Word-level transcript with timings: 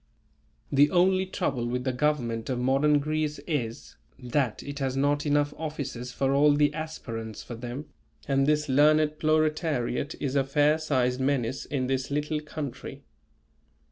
The 0.71 0.89
only 0.89 1.27
trouble 1.27 1.67
with 1.67 1.83
the 1.83 1.93
government 1.93 2.49
of 2.49 2.57
modern 2.57 2.97
Greece 2.97 3.37
is, 3.45 3.97
that 4.17 4.63
it 4.63 4.79
has 4.79 4.97
not 4.97 5.27
enough 5.27 5.53
offices 5.59 6.11
for 6.11 6.33
all 6.33 6.53
the 6.55 6.73
aspirants 6.73 7.43
for 7.43 7.53
them, 7.53 7.85
and 8.27 8.47
this 8.47 8.67
learned 8.67 9.19
proletariat 9.19 10.15
is 10.19 10.35
a 10.35 10.43
fair 10.43 10.79
sized 10.79 11.19
menace 11.21 11.65
in 11.65 11.85
this 11.85 12.09
little 12.09 12.39
country. 12.39 13.03